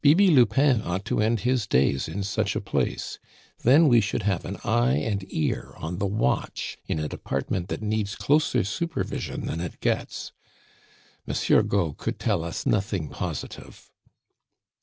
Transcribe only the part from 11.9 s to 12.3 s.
could